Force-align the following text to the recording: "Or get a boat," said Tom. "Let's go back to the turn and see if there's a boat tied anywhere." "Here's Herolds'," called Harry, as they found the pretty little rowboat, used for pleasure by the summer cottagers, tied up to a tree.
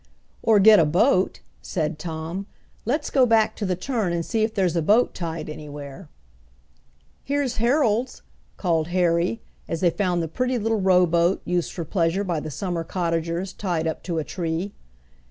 "Or 0.41 0.59
get 0.59 0.79
a 0.79 0.85
boat," 0.85 1.41
said 1.61 1.99
Tom. 1.99 2.47
"Let's 2.85 3.11
go 3.11 3.27
back 3.27 3.55
to 3.57 3.67
the 3.67 3.75
turn 3.75 4.13
and 4.13 4.25
see 4.25 4.41
if 4.41 4.51
there's 4.51 4.75
a 4.75 4.81
boat 4.81 5.13
tied 5.13 5.47
anywhere." 5.47 6.09
"Here's 7.23 7.57
Herolds'," 7.57 8.23
called 8.57 8.87
Harry, 8.87 9.41
as 9.67 9.81
they 9.81 9.91
found 9.91 10.23
the 10.23 10.27
pretty 10.27 10.57
little 10.57 10.81
rowboat, 10.81 11.39
used 11.45 11.71
for 11.71 11.85
pleasure 11.85 12.23
by 12.23 12.39
the 12.39 12.49
summer 12.49 12.83
cottagers, 12.83 13.53
tied 13.53 13.85
up 13.85 14.01
to 14.01 14.17
a 14.17 14.23
tree. 14.23 14.73